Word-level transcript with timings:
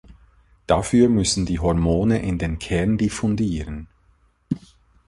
Dafür 0.65 1.09
müssen 1.09 1.45
die 1.45 1.59
Hormone 1.59 2.23
in 2.23 2.39
den 2.39 2.57
Kern 2.57 2.97
diffundieren. 2.97 3.87